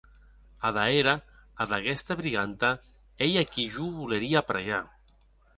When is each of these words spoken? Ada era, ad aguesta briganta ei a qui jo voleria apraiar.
Ada 0.69 0.85
era, 1.01 1.13
ad 1.65 1.69
aguesta 1.77 2.13
briganta 2.21 2.71
ei 3.25 3.33
a 3.41 3.43
qui 3.51 3.63
jo 3.75 3.87
voleria 3.99 4.37
apraiar. 4.41 4.83